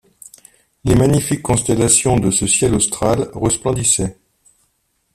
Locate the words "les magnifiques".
0.83-1.43